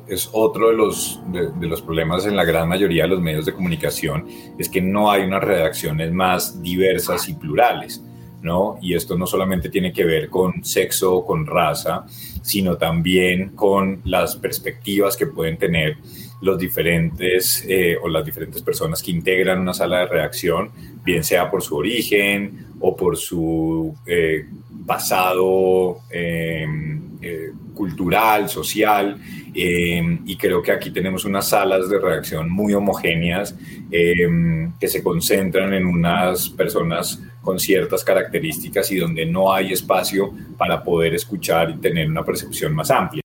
Es 0.07 0.29
otro 0.31 0.69
de 0.69 0.75
los, 0.75 1.19
de, 1.27 1.67
los 1.67 1.81
problemas 1.81 2.25
en 2.25 2.37
la 2.37 2.45
gran 2.45 2.69
mayoría 2.69 3.03
de 3.03 3.09
los 3.09 3.21
medios 3.21 3.45
de 3.45 3.53
comunicación, 3.53 4.25
es 4.57 4.69
que 4.69 4.79
no 4.79 5.11
hay 5.11 5.23
unas 5.23 5.43
redacciones 5.43 6.13
más 6.13 6.61
diversas 6.61 7.27
y 7.27 7.33
plurales. 7.33 8.01
¿No? 8.41 8.77
Y 8.81 8.93
esto 8.93 9.17
no 9.17 9.27
solamente 9.27 9.69
tiene 9.69 9.91
que 9.91 10.05
ver 10.05 10.29
con 10.29 10.63
sexo 10.63 11.15
o 11.15 11.25
con 11.25 11.45
raza, 11.45 12.05
sino 12.41 12.77
también 12.77 13.49
con 13.49 14.01
las 14.05 14.35
perspectivas 14.35 15.17
que 15.17 15.27
pueden 15.27 15.57
tener 15.57 15.97
los 16.41 16.57
diferentes 16.57 17.65
eh, 17.67 17.97
o 18.01 18.07
las 18.07 18.23
diferentes 18.23 18.61
personas 18.61 19.01
que 19.01 19.11
integran 19.11 19.59
una 19.59 19.73
sala 19.73 19.99
de 19.99 20.05
redacción, 20.05 20.71
bien 21.03 21.23
sea 21.23 21.49
por 21.49 21.63
su 21.63 21.75
origen 21.75 22.67
o 22.79 22.95
por 22.95 23.17
su 23.17 23.95
eh, 24.05 24.45
pasado 24.85 25.99
em, 26.11 27.17
eh, 27.21 27.51
cultural, 27.73 28.49
social, 28.49 29.17
em, 29.53 30.19
y 30.25 30.35
creo 30.37 30.61
que 30.61 30.71
aquí 30.71 30.91
tenemos 30.91 31.25
unas 31.25 31.49
salas 31.49 31.89
de 31.89 31.99
redacción 31.99 32.49
muy 32.49 32.73
homogéneas 32.73 33.55
em, 33.91 34.73
que 34.79 34.87
se 34.87 35.01
concentran 35.01 35.73
en 35.73 35.85
unas 35.85 36.49
personas 36.49 37.21
con 37.47 37.59
ciertas 37.61 38.03
características 38.03 38.91
y 38.91 38.97
donde 38.97 39.25
no 39.25 39.53
hay 39.53 39.71
espacio 39.71 40.33
para 40.57 40.83
poder 40.83 41.15
escuchar 41.15 41.69
y 41.69 41.77
tener 41.77 42.09
una 42.09 42.25
percepción 42.25 42.75
más 42.75 42.91
amplia. 42.91 43.21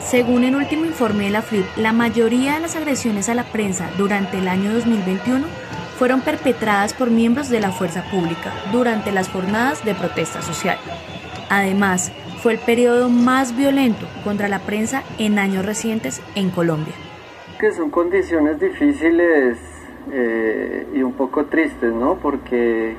Según 0.00 0.44
el 0.44 0.54
último 0.54 0.86
informe 0.86 1.24
de 1.24 1.30
la 1.32 1.42
FLIP, 1.42 1.66
la 1.76 1.92
mayoría 1.92 2.54
de 2.54 2.60
las 2.60 2.76
agresiones 2.76 3.28
a 3.28 3.34
la 3.34 3.44
prensa 3.44 3.90
durante 3.98 4.38
el 4.38 4.48
año 4.48 4.72
2021 4.72 5.46
fueron 5.98 6.22
perpetradas 6.22 6.94
por 6.94 7.10
miembros 7.10 7.50
de 7.50 7.60
la 7.60 7.72
fuerza 7.72 8.10
pública 8.10 8.54
durante 8.72 9.12
las 9.12 9.28
jornadas 9.28 9.84
de 9.84 9.94
protesta 9.94 10.40
social. 10.40 10.78
Además, 11.50 12.12
fue 12.42 12.54
el 12.54 12.58
periodo 12.58 13.10
más 13.10 13.54
violento 13.54 14.06
contra 14.24 14.48
la 14.48 14.60
prensa 14.60 15.02
en 15.18 15.38
años 15.38 15.64
recientes 15.64 16.22
en 16.34 16.50
Colombia. 16.50 16.94
Que 17.58 17.70
son 17.72 17.90
condiciones 17.90 18.58
difíciles 18.58 19.58
eh, 20.10 20.86
y 20.94 21.02
un 21.02 21.12
poco 21.12 21.44
tristes, 21.46 21.92
¿no? 21.92 22.14
Porque 22.16 22.96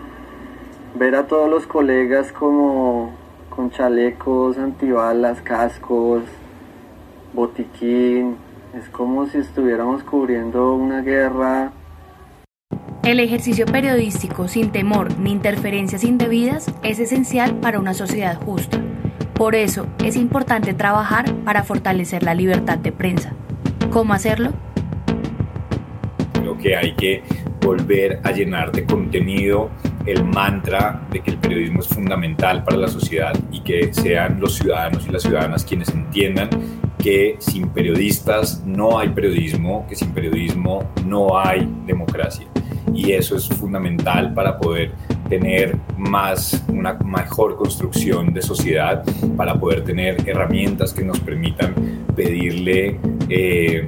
ver 0.96 1.16
a 1.16 1.26
todos 1.26 1.50
los 1.50 1.66
colegas 1.66 2.32
como 2.32 3.16
con 3.50 3.72
chalecos, 3.72 4.60
antibalas, 4.60 5.42
cascos, 5.42 6.22
botiquín, 7.34 8.36
es 8.78 8.88
como 8.90 9.26
si 9.26 9.40
estuviéramos 9.40 10.04
cubriendo 10.04 10.76
una 10.76 11.02
guerra. 11.02 11.72
El 13.04 13.20
ejercicio 13.20 13.66
periodístico 13.66 14.48
sin 14.48 14.72
temor 14.72 15.18
ni 15.18 15.32
interferencias 15.32 16.04
indebidas 16.04 16.72
es 16.84 17.00
esencial 17.00 17.56
para 17.56 17.80
una 17.80 17.96
sociedad 17.96 18.40
justa. 18.40 18.80
Por 19.42 19.56
eso 19.56 19.88
es 20.06 20.18
importante 20.18 20.76
trabajar 20.76 21.34
para 21.44 21.64
fortalecer 21.64 22.22
la 22.22 22.36
libertad 22.36 22.78
de 22.78 22.92
prensa. 22.92 23.34
¿Cómo 23.90 24.14
hacerlo? 24.14 24.52
Creo 26.34 26.60
que 26.60 26.76
hay 26.76 26.94
que 26.94 27.24
volver 27.60 28.22
a 28.24 28.34
llenar 28.34 28.72
de 28.72 28.86
contenido 28.86 29.72
el 30.06 30.26
mantra 30.26 31.08
de 31.10 31.22
que 31.22 31.32
el 31.32 31.38
periodismo 31.40 31.80
es 31.80 31.88
fundamental 31.88 32.64
para 32.64 32.78
la 32.78 32.88
sociedad 32.88 33.34
y 33.52 33.62
que 33.62 33.92
sean 33.92 34.40
los 34.40 34.58
ciudadanos 34.58 35.08
y 35.08 35.12
las 35.12 35.24
ciudadanas 35.24 35.66
quienes 35.66 35.90
entiendan 35.90 36.48
que 37.00 37.38
sin 37.40 37.70
periodistas 37.70 38.64
no 38.64 39.00
hay 39.00 39.10
periodismo, 39.10 39.88
que 39.90 39.96
sin 39.96 40.12
periodismo 40.12 40.84
no 41.08 41.40
hay 41.40 41.68
democracia. 41.88 42.46
Y 42.94 43.14
eso 43.14 43.38
es 43.38 43.48
fundamental 43.48 44.36
para 44.36 44.60
poder 44.60 44.92
tener 45.32 45.78
más, 45.98 46.62
una 46.68 46.94
mejor 46.96 47.56
construcción 47.56 48.34
de 48.34 48.42
sociedad, 48.42 49.02
para 49.38 49.56
poder 49.56 49.86
tener 49.86 50.28
herramientas 50.28 50.92
que 50.92 51.06
nos 51.06 51.22
permitan 51.22 51.74
pedirle 52.14 53.00
eh, 53.30 53.88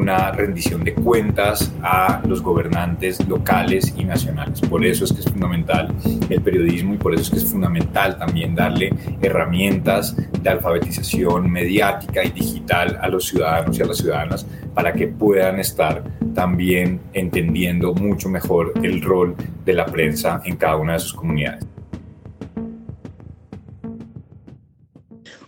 una 0.00 0.32
rendición 0.32 0.82
de 0.82 0.94
cuentas 0.94 1.70
a 1.82 2.22
los 2.26 2.42
gobernantes 2.42 3.26
locales 3.28 3.94
y 3.96 4.04
nacionales. 4.04 4.60
Por 4.62 4.84
eso 4.84 5.04
es 5.04 5.12
que 5.12 5.20
es 5.20 5.26
fundamental 5.26 5.94
el 6.28 6.40
periodismo 6.40 6.94
y 6.94 6.96
por 6.96 7.14
eso 7.14 7.22
es 7.24 7.30
que 7.30 7.36
es 7.36 7.44
fundamental 7.44 8.18
también 8.18 8.54
darle 8.54 8.94
herramientas 9.20 10.16
de 10.42 10.48
alfabetización 10.48 11.50
mediática 11.50 12.24
y 12.24 12.30
digital 12.30 12.98
a 13.02 13.08
los 13.08 13.26
ciudadanos 13.26 13.78
y 13.78 13.82
a 13.82 13.86
las 13.86 13.98
ciudadanas 13.98 14.46
para 14.74 14.92
que 14.94 15.06
puedan 15.08 15.60
estar 15.60 16.02
también 16.34 17.00
entendiendo 17.12 17.92
mucho 17.92 18.28
mejor 18.28 18.72
el 18.82 19.02
rol 19.02 19.36
de 19.64 19.74
la 19.74 19.84
prensa 19.84 20.40
en 20.44 20.56
cada 20.56 20.76
una 20.76 20.94
de 20.94 21.00
sus 21.00 21.12
comunidades. 21.12 21.66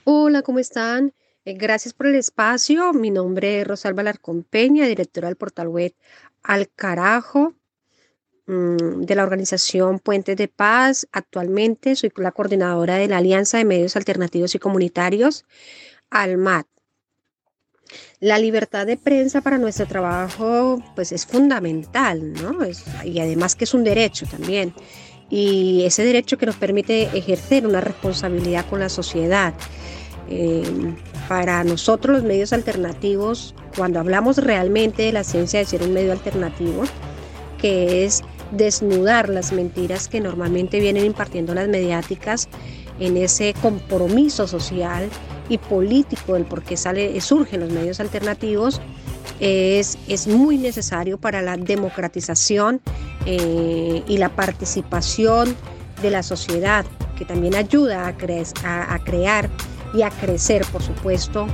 Hola, 0.04 0.42
¿cómo 0.42 0.59
están? 0.59 1.12
Eh, 1.44 1.54
gracias 1.54 1.92
por 1.92 2.06
el 2.06 2.14
espacio. 2.14 2.92
Mi 2.92 3.11
nombre 3.11 3.61
es 3.61 3.66
Rosalba 3.66 4.04
Larcón 4.04 4.44
Peña, 4.44 4.87
directora 4.87 5.26
del 5.26 5.37
portal 5.37 5.68
web 5.68 5.92
Al 6.42 6.68
Carajo 6.70 7.54
mm, 8.46 9.00
de 9.02 9.14
la 9.16 9.25
organización 9.25 9.99
Puentes 9.99 10.37
de 10.37 10.46
Paz. 10.46 11.08
Actualmente 11.11 11.96
soy 11.96 12.12
la 12.16 12.30
coordinadora 12.30 12.96
de 12.96 13.08
la 13.08 13.16
Alianza 13.18 13.58
de 13.58 13.64
Medios 13.64 13.96
Alternativos 13.96 14.54
y 14.54 14.61
Comunitarios, 14.61 15.44
ALMAT. 16.11 16.66
La 18.20 18.38
libertad 18.38 18.87
de 18.87 18.96
prensa 18.96 19.40
para 19.40 19.58
nuestro 19.58 19.87
trabajo 19.87 20.82
pues 20.94 21.11
es 21.11 21.26
fundamental, 21.26 22.32
¿no? 22.34 22.58
y 23.04 23.18
además 23.18 23.56
que 23.56 23.64
es 23.64 23.75
un 23.75 23.82
derecho 23.82 24.26
también. 24.26 24.72
Y 25.28 25.82
ese 25.84 26.04
derecho 26.04 26.38
que 26.38 26.46
nos 26.46 26.56
permite 26.56 27.04
ejercer 27.16 27.66
una 27.66 27.80
responsabilidad 27.80 28.64
con 28.68 28.78
la 28.78 28.88
sociedad. 28.88 29.54
Para 31.29 31.64
nosotros 31.64 32.17
los 32.17 32.25
medios 32.25 32.52
alternativos, 32.52 33.55
cuando 33.76 34.00
hablamos 34.00 34.38
realmente 34.38 35.02
de 35.02 35.12
la 35.12 35.25
ciencia 35.25 35.61
de 35.61 35.67
ser 35.67 35.83
un 35.83 35.93
medio 35.93 36.12
alternativo, 36.12 36.85
que 37.59 38.05
es 38.05 38.23
desnudar 38.50 39.29
las 39.29 39.52
mentiras 39.52 40.09
que 40.09 40.21
normalmente 40.21 40.81
vienen 40.81 41.07
impartiendo 41.07 41.55
las 41.55 41.69
mediáticas 41.69 42.49
en 42.99 43.17
ese 43.17 43.55
compromiso 43.61 44.47
social 44.47 45.09
y 45.49 45.59
político 45.59 46.35
del 46.35 46.45
por 46.45 46.62
qué 46.62 46.76
sale, 46.76 47.21
surgen 47.21 47.61
los 47.61 47.71
medios 47.71 48.00
alternativos, 48.00 48.81
es, 49.41 49.99
es 50.09 50.29
muy 50.29 50.59
necesario 50.59 51.19
para 51.19 51.43
la 51.43 51.57
democratización 51.57 52.81
eh, 53.26 54.02
y 54.07 54.19
la 54.19 54.29
participación 54.29 55.57
de 56.00 56.11
la 56.11 56.23
sociedad, 56.23 56.85
que 57.17 57.25
también 57.25 57.55
ayuda 57.55 58.07
a, 58.07 58.95
a 58.95 58.99
crear 58.99 59.50
y 59.94 60.02
a 60.02 60.11
crecer, 60.11 60.64
por 60.72 60.82
supuesto, 60.82 61.46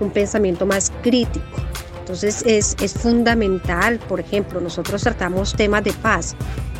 un 0.00 0.10
pensamiento 0.10 0.66
más 0.66 0.92
crítico. 1.02 1.44
Entonces 2.00 2.42
es, 2.46 2.76
es 2.80 2.92
fundamental, 2.94 3.98
por 4.08 4.20
ejemplo, 4.20 4.60
nosotros 4.60 5.02
tratamos 5.02 5.54
temas 5.54 5.84
de 5.84 5.92
paz 5.94 6.36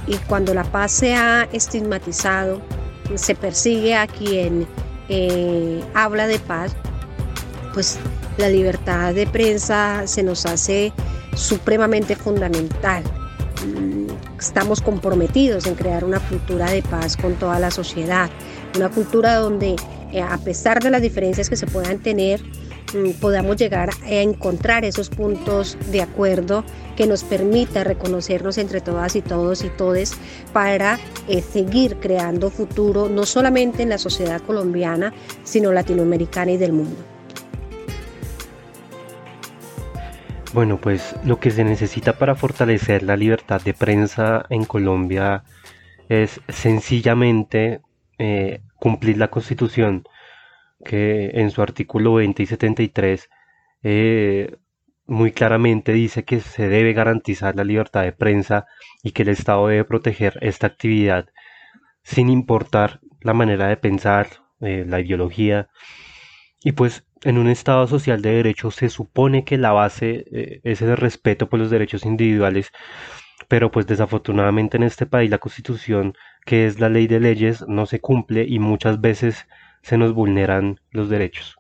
y 0.07 0.17
cuando 0.17 0.53
la 0.53 0.65
paz 0.65 0.93
se 0.93 1.15
ha 1.15 1.49
estigmatizado, 1.53 2.61
se 3.15 3.35
persigue 3.35 3.95
a 3.95 4.07
quien 4.07 4.67
eh, 5.09 5.83
habla 5.95 6.27
de 6.27 6.39
paz, 6.39 6.75
pues 7.73 7.99
la 8.37 8.49
libertad 8.49 9.15
de 9.15 9.27
prensa 9.27 10.07
se 10.07 10.23
nos 10.23 10.47
hace 10.47 10.93
supremamente 11.35 12.17
fundamental. 12.17 13.03
Mm, 13.67 14.07
estamos 14.39 14.81
comprometidos 14.81 15.67
en 15.67 15.75
crear 15.75 16.05
una 16.05 16.21
cultura 16.21 16.71
de 16.71 16.83
paz 16.83 17.17
con 17.17 17.35
toda 17.35 17.59
la 17.59 17.71
sociedad, 17.71 18.31
una 18.77 18.91
cultura 18.91 19.37
donde 19.37 19.77
a 20.23 20.39
pesar 20.39 20.83
de 20.83 20.91
las 20.91 21.03
diferencias 21.03 21.49
que 21.49 21.57
se 21.57 21.67
puedan 21.67 21.99
tener, 21.99 22.41
mm, 22.95 23.21
podamos 23.21 23.57
llegar 23.57 23.91
a 24.05 24.11
encontrar 24.11 24.85
esos 24.85 25.11
puntos 25.11 25.77
de 25.91 26.03
acuerdo 26.03 26.65
que 26.97 27.07
nos 27.07 27.25
permita 27.25 27.85
reconocernos 27.85 28.59
entre 28.59 28.81
todas 28.81 29.17
y 29.17 29.23
todos 29.23 29.65
y 29.65 29.69
todes 29.71 30.13
para 30.53 30.99
eh, 31.29 31.43
seguir 31.43 31.97
creando 31.97 32.51
futuro 32.51 33.09
no 33.09 33.27
solamente 33.27 33.83
en 33.83 33.89
la 33.89 33.99
sociedad 33.99 34.41
colombiana, 34.41 35.13
sino 35.43 35.73
latinoamericana 35.73 36.53
y 36.53 36.57
del 36.57 36.73
mundo. 36.73 36.97
Bueno, 40.53 40.81
pues 40.81 41.17
lo 41.25 41.41
que 41.41 41.51
se 41.51 41.65
necesita 41.65 42.17
para 42.17 42.37
fortalecer 42.37 43.03
la 43.03 43.17
libertad 43.17 43.61
de 43.61 43.75
prensa 43.75 44.47
en 44.51 44.65
Colombia 44.65 45.43
es 46.09 46.41
sencillamente 46.49 47.81
eh, 48.19 48.61
cumplir 48.79 49.19
la 49.19 49.29
Constitución, 49.29 50.05
que 50.85 51.31
en 51.35 51.51
su 51.51 51.63
artículo 51.63 52.15
20 52.15 52.43
y 52.43 52.47
73 52.47 53.31
eh, 53.83 54.57
muy 55.07 55.33
claramente 55.33 55.93
dice 55.93 56.25
que 56.25 56.41
se 56.41 56.69
debe 56.69 56.93
garantizar 56.93 57.57
la 57.57 57.65
libertad 57.65 58.03
de 58.03 58.13
prensa 58.13 58.67
y 59.03 59.13
que 59.13 59.23
el 59.23 59.29
Estado 59.29 59.69
debe 59.69 59.85
proteger 59.85 60.39
esta 60.41 60.67
actividad 60.67 61.29
sin 62.03 62.29
importar 62.29 63.01
la 63.21 63.35
manera 63.35 63.69
de 63.69 63.77
pensar, 63.77 64.29
eh, 64.61 64.85
la 64.87 65.01
ideología. 65.01 65.69
Y 66.63 66.73
pues 66.73 67.07
en 67.23 67.39
un 67.39 67.49
Estado 67.49 67.87
social 67.87 68.23
de 68.23 68.33
derecho 68.33 68.71
se 68.71 68.89
supone 68.89 69.45
que 69.45 69.59
la 69.59 69.73
base 69.73 70.61
es 70.63 70.83
el 70.83 70.97
respeto 70.97 71.49
por 71.49 71.59
los 71.59 71.71
derechos 71.71 72.05
individuales, 72.05 72.71
pero 73.55 73.71
pues 73.71 73.87
desafortunadamente 73.87 74.77
en 74.79 74.83
este 74.83 75.07
país 75.07 75.31
la 75.31 75.39
Constitución 75.39 76.15
que 76.45 76.67
es 76.67 76.81
la 76.81 76.89
ley 76.89 77.07
de 77.07 77.21
leyes, 77.21 77.65
no 77.69 77.87
se 77.87 78.01
cumple 78.01 78.45
y 78.49 78.59
muchas 78.59 79.01
veces 79.01 79.47
se 79.81 79.97
nos 79.97 80.13
vulneran 80.13 80.81
los 80.91 81.09
derechos. 81.09 81.55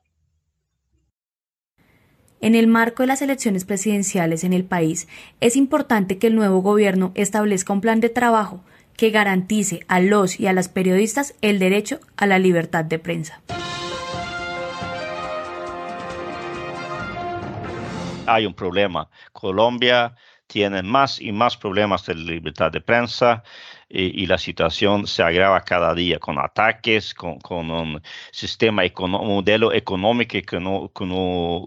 En 2.40 2.57
el 2.57 2.66
marco 2.66 3.04
de 3.04 3.07
las 3.07 3.22
elecciones 3.22 3.64
presidenciales 3.64 4.42
en 4.42 4.52
el 4.52 4.64
país, 4.64 5.07
es 5.38 5.54
importante 5.54 6.18
que 6.18 6.26
el 6.26 6.35
nuevo 6.35 6.62
gobierno 6.62 7.12
establezca 7.14 7.72
un 7.72 7.80
plan 7.80 8.00
de 8.00 8.09
trabajo 8.09 8.64
que 8.96 9.11
garantice 9.11 9.85
a 9.87 10.00
los 10.00 10.40
y 10.40 10.48
a 10.48 10.52
las 10.52 10.68
periodistas 10.68 11.37
el 11.42 11.61
derecho 11.61 12.00
a 12.16 12.26
la 12.26 12.40
libertad 12.40 12.85
de 12.85 12.98
prensa. 12.98 13.40
Hay 18.26 18.46
un 18.46 18.54
problema. 18.54 19.09
Colombia 19.33 20.16
tiene 20.55 20.85
más 20.85 21.21
y 21.21 21.33
más 21.33 21.57
problemas 21.57 22.07
de 22.07 22.14
libertad 22.14 22.71
de 22.71 22.81
prensa 22.81 23.43
y, 23.88 24.25
la 24.27 24.38
situación 24.38 25.09
se 25.09 25.25
agrava 25.25 25.61
cada 25.62 25.93
día 25.95 26.21
con 26.21 26.38
ataques, 26.38 27.12
con, 27.12 27.71
un 27.71 28.01
sistema, 28.31 28.83
un 29.01 29.11
modelo 29.11 29.73
económico 29.73 30.38
que 30.47 30.61
no, 30.61 30.93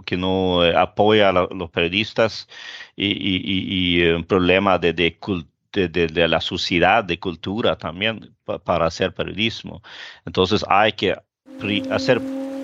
que 0.05 0.17
no, 0.17 0.65
eh, 0.65 0.73
apoya 0.73 1.29
a 1.29 1.33
los 1.33 1.69
periodistas 1.69 2.47
y, 2.95 4.01
un 4.07 4.23
problema 4.23 4.79
de, 4.79 4.93
de, 4.93 6.27
la 6.29 6.39
sociedad, 6.39 7.03
de 7.03 7.19
cultura 7.19 7.77
también 7.77 8.33
para 8.63 8.85
hacer 8.85 9.13
periodismo. 9.13 9.81
Entonces 10.25 10.63
hay 10.69 10.93
que 10.93 11.13
hacer 11.91 12.21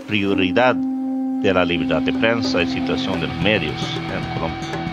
prioridad 0.07 0.75
de 0.75 1.53
la 1.53 1.65
libertad 1.65 2.01
de 2.01 2.13
prensa 2.13 2.61
y 2.61 2.67
situación 2.67 3.19
de 3.19 3.27
los 3.27 3.37
medios 3.41 3.81
en 3.97 4.33
Colombia. 4.35 4.92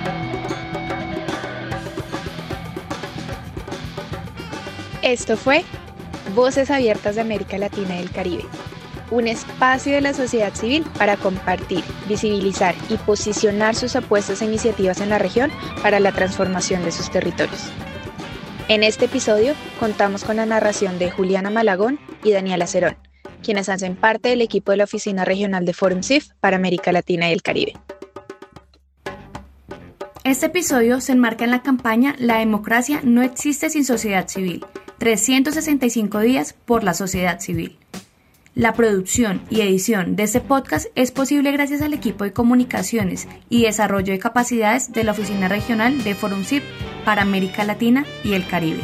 Esto 5.11 5.37
fue 5.37 5.65
Voces 6.37 6.71
Abiertas 6.71 7.17
de 7.17 7.23
América 7.23 7.59
Latina 7.59 7.97
y 7.97 7.99
el 7.99 8.13
Caribe, 8.13 8.45
un 9.11 9.27
espacio 9.27 9.93
de 9.93 10.01
la 10.01 10.15
sociedad 10.15 10.55
civil 10.55 10.87
para 10.97 11.17
compartir, 11.17 11.83
visibilizar 12.09 12.77
y 12.89 12.95
posicionar 12.95 13.75
sus 13.75 13.97
apuestas 13.97 14.41
e 14.41 14.45
iniciativas 14.45 15.01
en 15.01 15.09
la 15.09 15.19
región 15.19 15.51
para 15.83 15.99
la 15.99 16.13
transformación 16.13 16.85
de 16.85 16.93
sus 16.93 17.11
territorios. 17.11 17.73
En 18.69 18.85
este 18.85 19.07
episodio 19.07 19.55
contamos 19.81 20.23
con 20.23 20.37
la 20.37 20.47
narración 20.47 21.01
de 21.01 21.11
Juliana 21.11 21.51
Malagón 21.51 21.99
y 22.23 22.31
Daniela 22.31 22.69
Cerón, 22.69 22.97
quienes 23.43 23.69
hacen 23.69 23.97
parte 23.97 24.29
del 24.29 24.43
equipo 24.43 24.71
de 24.71 24.77
la 24.77 24.85
Oficina 24.85 25.25
Regional 25.25 25.65
de 25.65 25.73
Forum 25.73 26.05
CIF 26.05 26.29
para 26.39 26.57
América 26.57 26.93
Latina 26.93 27.29
y 27.29 27.33
el 27.33 27.43
Caribe. 27.43 27.73
Este 30.23 30.47
episodio 30.47 31.01
se 31.01 31.11
enmarca 31.11 31.43
en 31.43 31.51
la 31.51 31.63
campaña 31.63 32.15
La 32.21 32.39
democracia 32.39 33.01
no 33.03 33.23
existe 33.23 33.71
sin 33.71 33.85
sociedad 33.85 34.29
civil, 34.29 34.65
365 35.01 36.21
días 36.21 36.55
por 36.67 36.85
la 36.85 36.93
sociedad 36.93 37.41
civil. 37.41 37.79
La 38.55 38.75
producción 38.75 39.41
y 39.49 39.63
edición 39.63 40.15
de 40.15 40.25
este 40.25 40.43
podcast 40.43 40.89
es 40.95 41.11
posible 41.11 41.53
gracias 41.53 41.81
al 41.81 41.95
equipo 41.95 42.25
de 42.25 42.35
comunicaciones 42.35 43.27
y 43.49 43.63
desarrollo 43.63 44.13
de 44.13 44.19
capacidades 44.19 44.93
de 44.93 45.05
la 45.05 45.13
Oficina 45.13 45.49
Regional 45.49 46.05
de 46.05 46.15
Forum 46.15 46.45
CIP 46.45 46.63
para 47.07 47.23
América 47.23 47.65
Latina 47.65 48.05
y 48.25 48.35
el 48.35 48.47
Caribe. 48.47 48.83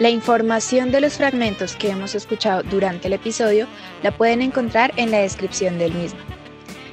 La 0.00 0.10
información 0.10 0.90
de 0.90 1.00
los 1.00 1.18
fragmentos 1.18 1.76
que 1.76 1.90
hemos 1.90 2.16
escuchado 2.16 2.64
durante 2.64 3.06
el 3.06 3.12
episodio 3.12 3.68
la 4.02 4.10
pueden 4.10 4.42
encontrar 4.42 4.92
en 4.96 5.12
la 5.12 5.18
descripción 5.18 5.78
del 5.78 5.94
mismo. 5.94 6.31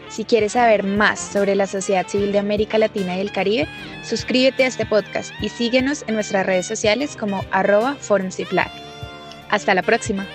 Si 0.10 0.26
quieres 0.26 0.54
saber 0.54 0.84
más 0.84 1.20
sobre 1.20 1.56
la 1.56 1.68
sociedad 1.68 2.08
civil 2.08 2.32
de 2.32 2.40
América 2.40 2.78
Latina 2.78 3.16
y 3.16 3.22
el 3.22 3.32
Caribe, 3.32 3.68
suscríbete 4.04 4.64
a 4.64 4.68
este 4.68 4.86
podcast 4.86 5.32
y 5.40 5.50
síguenos 5.50 6.04
en 6.08 6.16
nuestras 6.16 6.46
redes 6.46 6.66
sociales 6.66 7.16
como 7.16 7.46
arroba 7.52 7.96
Hasta 9.50 9.74
la 9.76 9.84
próxima. 9.84 10.26